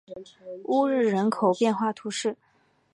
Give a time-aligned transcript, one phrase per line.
[0.63, 2.35] 乌日人口变化图示